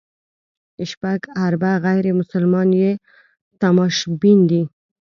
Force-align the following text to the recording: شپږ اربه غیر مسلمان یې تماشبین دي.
شپږ 0.91 1.21
اربه 1.45 1.71
غیر 1.85 2.05
مسلمان 2.19 2.69
یې 2.81 2.91
تماشبین 3.61 4.39
دي. 4.49 4.61